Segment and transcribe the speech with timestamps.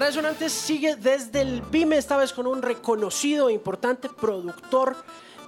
[0.00, 4.96] Resonantes sigue desde el PYME, esta vez con un reconocido e importante productor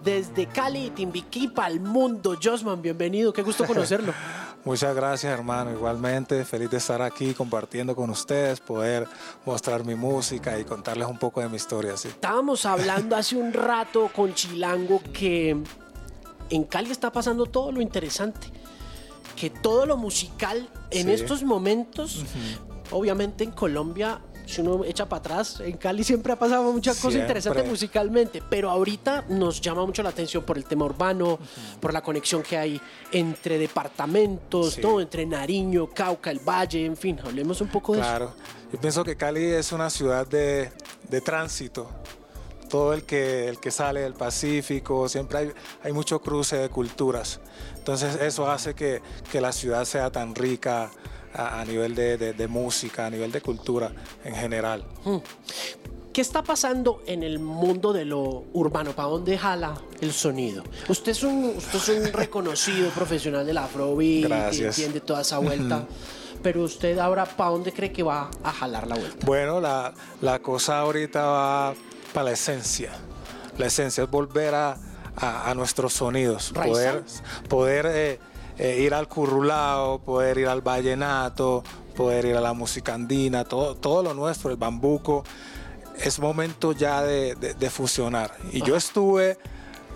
[0.05, 2.37] desde Cali, Timbiquí, para el mundo.
[2.41, 4.13] Josman, bienvenido, qué gusto conocerlo.
[4.65, 5.73] Muchas gracias, hermano.
[5.73, 9.09] Igualmente, feliz de estar aquí compartiendo con ustedes, poder
[9.47, 11.97] mostrar mi música y contarles un poco de mi historia.
[11.97, 12.09] ¿sí?
[12.09, 15.57] Estábamos hablando hace un rato con Chilango que
[16.51, 18.49] en Cali está pasando todo lo interesante,
[19.35, 21.13] que todo lo musical en Sí.
[21.15, 22.23] estos momentos,
[22.91, 27.21] obviamente en Colombia, si uno echa para atrás, en Cali siempre ha pasado muchas cosas
[27.21, 31.39] interesantes musicalmente, pero ahorita nos llama mucho la atención por el tema urbano,
[31.81, 32.81] por la conexión que hay
[33.13, 34.81] entre departamentos, Sí.
[34.81, 38.09] todo entre Nariño, Cauca, el Valle, en fin, hablemos un poco de eso.
[38.09, 38.35] Claro.
[38.73, 40.73] Yo pienso que Cali es una ciudad de,
[41.09, 41.89] de tránsito.
[42.71, 45.53] Todo el que, el que sale del Pacífico, siempre hay,
[45.85, 47.39] hay mucho cruce de culturas.
[47.77, 50.91] Entonces eso hace que, que la ciudad sea tan rica
[51.35, 53.93] a, a nivel de, de- de música, a nivel de cultura
[54.25, 54.85] en general.
[56.13, 58.93] ¿Qué está pasando en el mundo de lo urbano?
[58.93, 60.63] ¿Para dónde jala el sonido?
[60.89, 65.87] Usted es un, usted es un reconocido profesional del afrobeat, que entiende toda esa vuelta.
[66.43, 69.25] Pero usted ahora, ¿para dónde cree que va a jalar la vuelta?
[69.25, 71.75] Bueno, la, la cosa ahorita va
[72.13, 72.91] para la esencia.
[73.57, 74.77] La esencia es volver a,
[75.17, 77.05] a- a nuestros sonidos, poder,
[77.49, 78.19] poder eh,
[78.65, 81.65] eh, ir al currulao, poder ir al vallenato,
[81.97, 85.25] poder ir a la música andina, todo, todo lo nuestro, el bambuco.
[85.99, 88.37] Es momento ya de, de- de fusionar.
[88.53, 89.37] Y yo estuve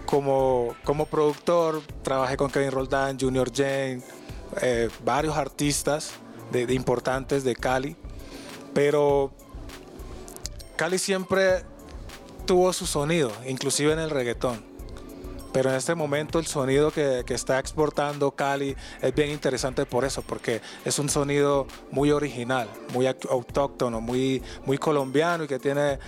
[0.04, 4.02] como, como productor, trabajé con Kevin Roldán, Junior Jane,
[4.62, 6.10] eh, varios artistas
[6.50, 7.96] de- de importantes de Cali,
[8.74, 9.30] pero
[10.76, 11.62] Cali siempre
[12.46, 14.62] tuvo su sonido, inclusive en el reggaetón.
[15.56, 20.04] Pero en este momento el sonido que, que está exportando Cali es bien interesante por
[20.04, 25.58] eso, porque es un sonido muy original, muy aut- autóctono, muy, muy colombiano y que
[25.58, 25.98] tiene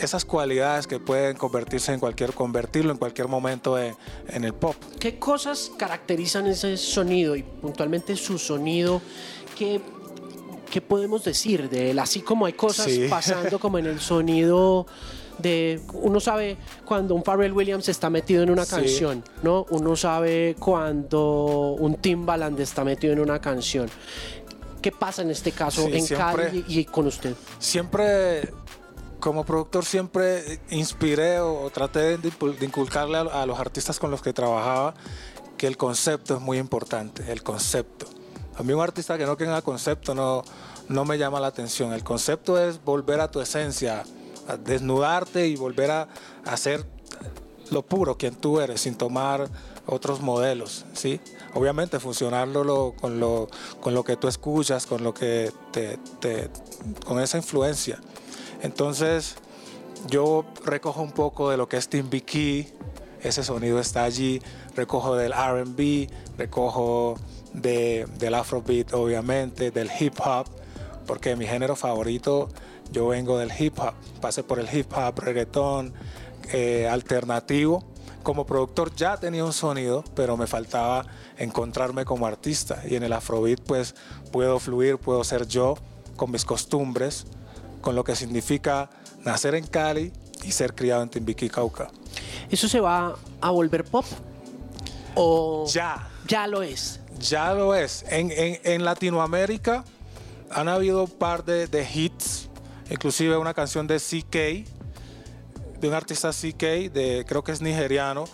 [0.00, 3.96] esas cualidades que pueden convertirse en cualquier, convertirlo en cualquier momento en,
[4.28, 4.76] en el pop.
[5.00, 9.02] ¿Qué cosas caracterizan ese sonido y puntualmente su sonido?
[9.58, 9.80] ¿Qué,
[10.70, 11.98] qué podemos decir de él?
[11.98, 13.08] Así como hay cosas Sí.
[13.10, 14.86] pasando como en el sonido
[15.38, 15.80] de...
[15.94, 18.70] Uno sabe cuando un Pharrell Williams está metido en una Sí.
[18.76, 19.66] canción, ¿no?
[19.70, 23.88] Uno sabe cuando un Timbaland está metido en una canción.
[24.80, 27.34] ¿Qué pasa en este caso Sí, en siempre- Cali y con usted?
[27.58, 28.52] siempre,
[29.20, 32.30] como productor, siempre inspiré o, o traté de
[32.60, 34.94] inculcarle a, a los artistas con los que trabajaba
[35.56, 38.06] que el concepto es muy importante, el concepto.
[38.56, 40.42] A mí un artista que no tenga concepto no,
[40.88, 41.92] no me llama la atención.
[41.92, 44.04] El concepto es volver a tu esencia,
[44.64, 46.08] desnudarte y volver a,
[46.56, 46.84] ser
[47.70, 49.48] lo puro, quien tú eres, sin tomar
[49.86, 51.20] otros modelos, ¿sí?
[51.54, 53.48] Obviamente funcionarlo lo- con, lo,
[53.80, 56.50] con lo que tú escuchas, con lo que te, te-
[57.04, 57.98] con esa influencia.
[58.62, 59.36] Entonces,
[60.08, 62.68] yo recojo un poco de lo que es Timbiquí,
[63.22, 64.40] ese sonido está allí,
[64.76, 67.16] recojo del R&B, recojo
[67.54, 70.46] de, del Afrobeat, obviamente, del hip hop,
[71.06, 72.48] porque mi género favorito,
[72.92, 75.92] yo vengo del hip hop, pasé por el hip hop, reggaetón,
[76.52, 77.82] eh, alternativo.
[78.22, 81.04] Como productor ya tenía un sonido, pero me faltaba
[81.36, 82.82] encontrarme como artista.
[82.88, 83.94] Y en el Afrobeat pues
[84.32, 85.74] puedo fluir, puedo ser yo
[86.16, 87.26] con mis costumbres,
[87.82, 88.88] con lo que significa
[89.24, 90.10] nacer en Cali
[90.42, 91.88] y ser criado en Timbiquí, Cauca.
[92.50, 94.04] ¿Eso se va a volver pop?
[95.14, 97.00] ¿O Ya, ya lo es?
[97.18, 98.04] ya lo es.
[98.08, 99.84] En, en- en Latinoamérica
[100.50, 102.48] han habido un par de, de hits,
[102.90, 104.68] inclusive una canción de CK,
[105.80, 108.24] de un artista CK, de, creo que es nigeriano.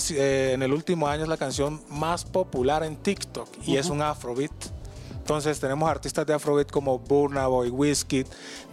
[0.00, 3.88] Si- eh, en el último año es la canción más popular en TikTok y es
[3.88, 4.50] un afrobeat.
[5.16, 8.26] Entonces tenemos artistas de afrobeat como Burna Boy, Wizkid,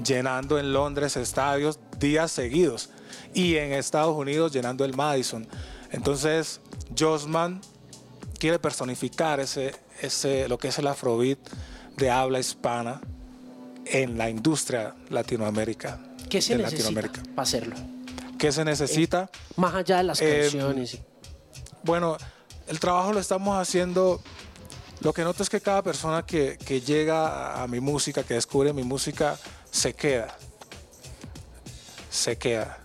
[0.03, 2.89] llenando en Londres estadios días seguidos
[3.33, 5.47] y en Estados Unidos llenando el Madison.
[5.91, 6.59] Entonces
[6.97, 7.61] Josman
[8.39, 11.37] quiere personificar ese, ese, lo que es el afrobeat
[11.95, 13.01] de habla hispana
[13.85, 15.99] en la industria Latinoamérica.
[16.29, 17.23] ¿Qué se de necesita Latinoamérica.
[17.35, 17.75] para hacerlo?
[18.37, 19.29] ¿Qué se necesita?
[19.55, 20.97] Más allá de las Eh, canciones.
[21.83, 22.17] Bueno,
[22.67, 24.21] el trabajo lo estamos haciendo.
[25.01, 28.35] Lo que noto es que cada persona que, que llega a, a mi música, que
[28.35, 29.37] descubre mi música,
[29.71, 30.35] se queda.
[32.09, 32.77] Se queda.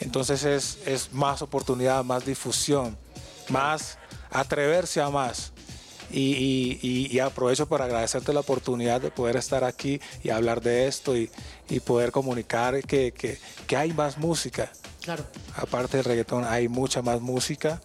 [0.00, 2.96] Entonces es, es más oportunidad, más difusión,
[3.48, 3.98] más
[4.30, 5.52] atreverse a más.
[6.12, 10.60] Y, y- y- y aprovecho para agradecerte la oportunidad de poder estar aquí y hablar
[10.62, 11.30] de esto y,
[11.68, 14.70] y poder comunicar que, que- que hay más música.
[15.02, 15.24] Claro.
[15.56, 17.80] Aparte del reggaetón, hay mucha más música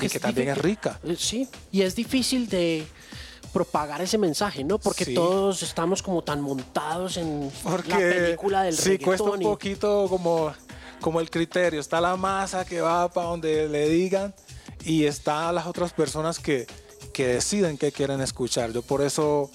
[0.00, 0.98] y Es que también es rica.
[1.04, 2.86] Eh, Sí, y es difícil de
[3.52, 4.78] propagar ese mensaje, ¿no?
[4.78, 5.14] Porque Sí.
[5.14, 9.44] todos estamos como tan montados en Porque la película del sí cuesta un reggaetón y-
[9.44, 10.52] poquito como,
[11.00, 11.80] como el criterio.
[11.80, 14.32] Está la masa que va para donde le digan
[14.84, 16.66] y está las otras personas que,
[17.12, 18.72] que deciden qué quieren escuchar.
[18.72, 19.50] Yo por eso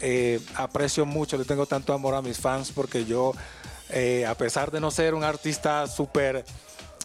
[0.00, 3.32] eh, aprecio mucho, le tengo tanto amor a mis fans porque yo,
[3.90, 6.44] eh, a pesar de no ser un artista súper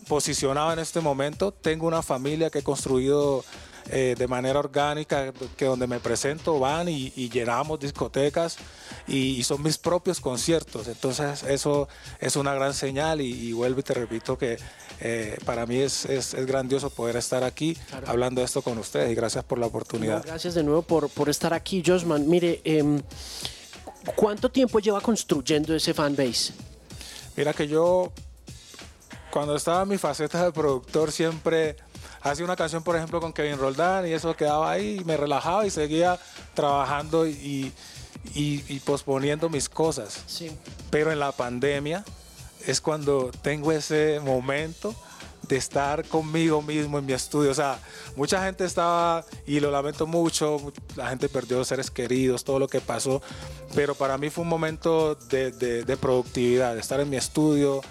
[0.08, 3.44] posicionado en este momento, tengo una familia que he construido
[3.90, 8.58] eh, de manera orgánica, que donde me presento van y, y llenamos discotecas
[9.08, 10.88] y, y son mis propios conciertos.
[10.88, 11.88] Entonces eso
[12.20, 14.58] es una gran señal y, y vuelvo y te repito que
[15.02, 18.08] eh, para mí es, es- es grandioso poder estar aquí Claro.
[18.10, 20.24] hablando de esto con ustedes y gracias por la No, oportunidad.
[20.26, 22.28] gracias de nuevo por, por estar aquí, Josman.
[22.28, 23.02] Mire, em,
[24.16, 26.54] ¿cuánto tiempo lleva construyendo ese fanbase?
[27.36, 28.12] Mira que yo,
[29.32, 31.76] cuando estaba en mi faceta de productor, siempre
[32.32, 35.66] hacía una canción, por ejemplo, con Kevin Roldán y eso quedaba ahí y me relajaba
[35.66, 36.20] y seguía
[36.54, 37.72] trabajando y,
[38.34, 40.24] y- y posponiendo mis cosas.
[40.26, 40.52] Sí.
[40.90, 42.04] Pero en la pandemia
[42.66, 44.96] es cuando tengo ese momento
[45.48, 47.52] de estar conmigo mismo en mi estudio.
[47.52, 47.78] O sea,
[48.16, 52.68] mucha gente estaba, y lo lamento mucho, mu- la gente perdió seres queridos, todo lo
[52.68, 53.22] que pasó,
[53.76, 57.82] pero para mí fue un momento de, de- de productividad, de estar en mi estudio,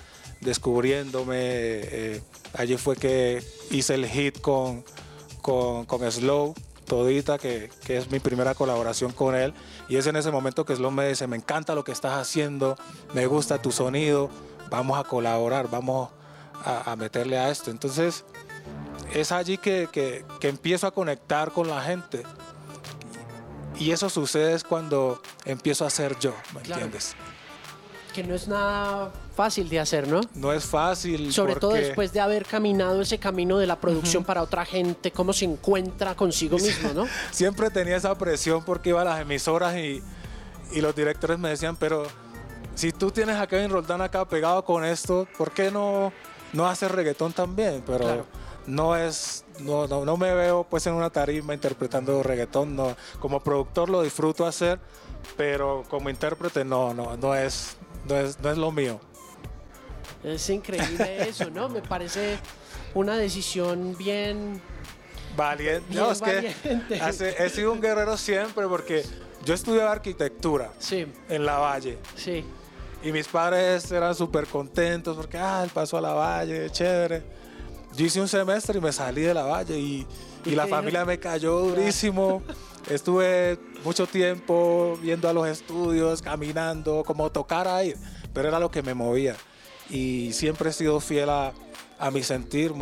[0.41, 1.37] descubriéndome.
[1.39, 2.23] eh,
[2.56, 4.85] allí fue que hice el hit con,
[5.43, 6.55] con, con Slow,
[6.87, 9.55] Todita, que, que es mi primera colaboración con él.
[9.89, 12.77] Y es en ese momento que Slow me dice, me encanta lo que estás haciendo,
[13.15, 14.29] me gusta tu sonido,
[14.71, 16.11] vamos a colaborar, vamos
[16.65, 17.71] a, a meterle a esto.
[17.71, 18.25] Entonces,
[19.15, 22.23] es allí que, que- que empiezo a conectar con la gente.
[23.79, 26.83] Y eso sucede es cuando empiezo a ser yo, ¿me Claro.
[26.85, 27.17] entiendes?
[28.15, 30.21] Que no es nada fácil de hacer, ¿no?
[30.35, 31.33] No es fácil.
[31.33, 35.33] Sobre todo después de haber caminado ese camino de la producción para otra gente, cómo
[35.33, 37.07] se encuentra consigo mismo, ¿no?
[37.33, 40.01] siempre tenía esa presión porque iba a las emisoras y,
[40.73, 42.07] y los directores me decían, pero
[42.77, 46.13] si tú tienes a Kevin Roldán acá pegado con esto, ¿por qué no,
[46.53, 47.83] no haces reggaetón también?
[47.85, 48.27] Pero Claro.
[48.67, 52.97] no es, no, no, no me veo pues en una tarima interpretando reggaetón, no.
[53.19, 54.79] Como productor lo disfruto hacer,
[55.37, 57.77] pero como intérprete no, no, no es,
[58.09, 59.01] no es, no es lo mío.
[60.23, 61.69] Es increíble eso, ¿no?
[61.69, 62.39] Me parece
[62.95, 64.61] una decisión bien...
[65.37, 65.85] Valiente.
[65.91, 66.55] Bien No, es que
[67.01, 69.05] hace- he sido un guerrero siempre porque
[69.45, 71.99] yo estudiaba arquitectura Sí, en La Valle.
[72.17, 72.45] sí.
[73.03, 77.23] Y mis padres eran súper contentos porque, ah, él pasó a la valle, chévere.
[77.95, 80.06] Yo hice un semestre y me salí de la valle y,
[80.47, 82.43] ¿Y y la familia me cayó durísimo.
[82.89, 87.95] Estuve mucho tiempo viendo a los estudios, caminando, como tocar ahí,
[88.33, 89.37] pero era lo que me movía.
[89.91, 91.53] Y siempre he sido fiel a,
[91.99, 92.73] a mi sentir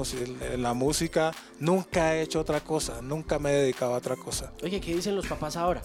[0.52, 1.32] en la música.
[1.58, 4.52] Nunca he hecho otra cosa, nunca me he dedicado a otra cosa.
[4.62, 5.82] Oye, ¿qué dicen los papás ahora?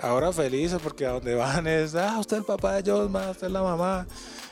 [0.00, 3.48] Ahora felices porque a donde van es, ah, usted es el papá de Josma, usted
[3.48, 4.06] es la mamá.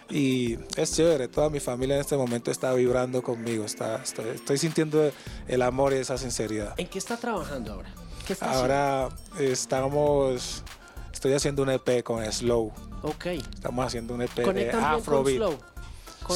[0.08, 4.56] Y es chévere, toda mi familia en este momento está vibrando conmigo, está, estoy, estoy
[4.56, 5.10] sintiendo
[5.48, 6.74] el amor y esa sinceridad.
[6.76, 7.92] ¿En qué está trabajando ahora?
[8.26, 8.74] ¿Qué está haciendo?
[8.74, 9.08] Ahora
[9.38, 10.64] estamos,
[11.12, 13.26] estoy haciendo un EP con Slow, Ok.
[13.26, 15.36] estamos haciendo un EP de bien con Afrobeat.
[15.36, 15.58] Slow.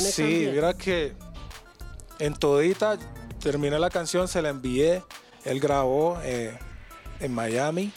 [0.01, 0.55] Sí, bien.
[0.55, 1.15] mira que
[2.21, 2.97] en todita
[3.41, 5.03] terminé la canción, se la envié,
[5.45, 6.57] él grabó eh,
[7.19, 7.93] en Miami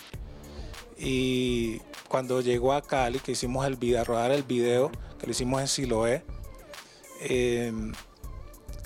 [0.97, 5.31] y cuando llegó a Cali, que hicimos el video, a rodar el video, que lo
[5.31, 6.25] hicimos en Siloé,
[7.21, 7.71] eh,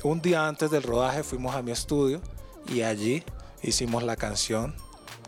[0.04, 2.22] un día antes del rodaje fuimos a mi estudio
[2.68, 3.24] y allí
[3.62, 4.76] hicimos la canción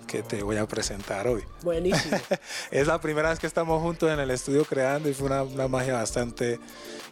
[0.10, 1.44] que te voy a presentar hoy.
[1.62, 2.18] Buenísimo.
[2.72, 5.68] Es la primera vez que estamos juntos en el estudio creando y fue una, una
[5.68, 6.60] magia bastante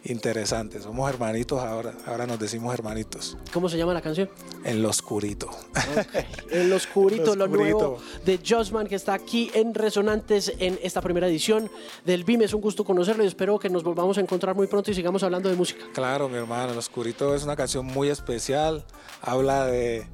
[0.04, 0.80] interesante.
[0.80, 3.36] Somos hermanitos ahora, ahora nos decimos hermanitos.
[3.52, 4.28] ¿Cómo se llama la canción?
[4.64, 5.46] En lo oscurito.
[5.48, 6.24] Ok.
[6.50, 7.78] El Oscurito, El lo Oscurito.
[7.78, 11.70] nuevo de Josman que está aquí en Resonantes en esta primera edición
[12.04, 12.42] del BIM.
[12.42, 15.22] Es un gusto conocerlo y espero que nos volvamos a encontrar muy pronto y sigamos
[15.22, 15.84] hablando de música.
[15.94, 18.84] Claro, mi hermano, El Oscurito es una canción muy especial.
[19.22, 20.06] Habla de,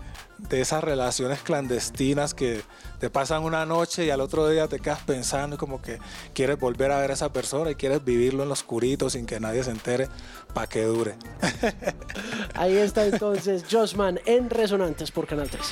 [0.48, 2.62] de esas relaciones clandestinas que
[3.00, 5.98] te pasan una noche y al otro día te quedas pensando y como que
[6.32, 9.40] quieres volver a ver a esa persona y quieres vivirlo en lo oscurito sin que
[9.40, 10.08] nadie se entere
[10.52, 11.16] para que dure.
[12.54, 15.62] Ahí está entonces Josman en Resonantes por Canal 3.